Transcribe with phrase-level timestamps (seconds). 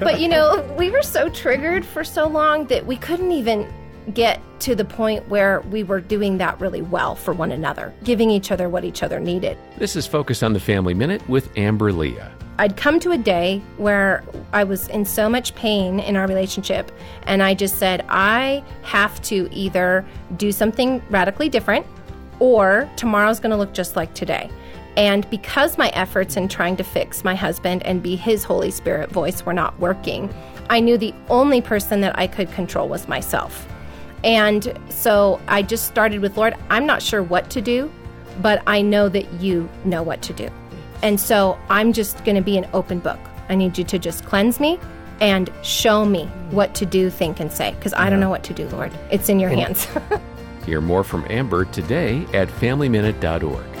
[0.00, 3.72] but you know, we were so triggered for so long that we couldn't even
[4.14, 8.30] get to the point where we were doing that really well for one another, giving
[8.30, 9.56] each other what each other needed.
[9.78, 12.32] This is Focus on the Family Minute with Amber Lia.
[12.58, 16.92] I'd come to a day where I was in so much pain in our relationship,
[17.22, 20.04] and I just said, I have to either
[20.36, 21.86] do something radically different
[22.38, 24.50] or tomorrow's going to look just like today.
[25.00, 29.10] And because my efforts in trying to fix my husband and be his Holy Spirit
[29.10, 30.28] voice were not working,
[30.68, 33.66] I knew the only person that I could control was myself.
[34.24, 37.90] And so I just started with, Lord, I'm not sure what to do,
[38.42, 40.50] but I know that you know what to do.
[41.02, 43.18] And so I'm just going to be an open book.
[43.48, 44.78] I need you to just cleanse me
[45.22, 48.52] and show me what to do, think, and say, because I don't know what to
[48.52, 48.92] do, Lord.
[49.10, 49.88] It's in your hands.
[50.66, 53.79] Hear more from Amber today at FamilyMinute.org.